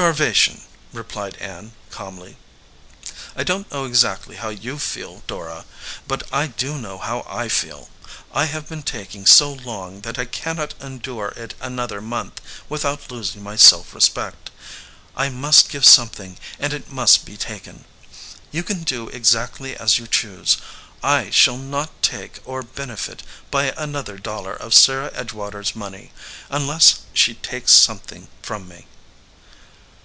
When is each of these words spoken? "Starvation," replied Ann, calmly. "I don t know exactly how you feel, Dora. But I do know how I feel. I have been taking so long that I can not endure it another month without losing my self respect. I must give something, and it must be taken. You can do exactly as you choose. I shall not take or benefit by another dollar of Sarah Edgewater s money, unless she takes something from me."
"Starvation," 0.00 0.62
replied 0.62 1.34
Ann, 1.38 1.72
calmly. 1.90 2.36
"I 3.34 3.42
don 3.42 3.64
t 3.64 3.70
know 3.74 3.84
exactly 3.84 4.36
how 4.36 4.48
you 4.48 4.78
feel, 4.78 5.24
Dora. 5.26 5.64
But 6.06 6.22
I 6.32 6.46
do 6.46 6.78
know 6.78 6.98
how 6.98 7.26
I 7.28 7.48
feel. 7.48 7.90
I 8.32 8.44
have 8.44 8.68
been 8.68 8.84
taking 8.84 9.26
so 9.26 9.52
long 9.52 10.02
that 10.02 10.16
I 10.16 10.24
can 10.24 10.54
not 10.56 10.74
endure 10.80 11.32
it 11.36 11.54
another 11.60 12.00
month 12.00 12.40
without 12.68 13.10
losing 13.10 13.42
my 13.42 13.56
self 13.56 13.92
respect. 13.92 14.50
I 15.16 15.30
must 15.30 15.68
give 15.68 15.84
something, 15.84 16.38
and 16.60 16.72
it 16.72 16.92
must 16.92 17.24
be 17.26 17.36
taken. 17.36 17.84
You 18.52 18.62
can 18.62 18.84
do 18.84 19.08
exactly 19.08 19.76
as 19.76 19.98
you 19.98 20.06
choose. 20.06 20.58
I 21.02 21.30
shall 21.30 21.58
not 21.58 22.02
take 22.02 22.40
or 22.44 22.62
benefit 22.62 23.24
by 23.50 23.72
another 23.76 24.16
dollar 24.16 24.52
of 24.54 24.74
Sarah 24.74 25.10
Edgewater 25.10 25.60
s 25.60 25.74
money, 25.74 26.12
unless 26.50 27.00
she 27.12 27.34
takes 27.34 27.72
something 27.74 28.28
from 28.42 28.68
me." 28.68 28.86